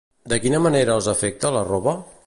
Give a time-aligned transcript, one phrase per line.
[0.31, 1.97] De quina manera els afecta a la roba?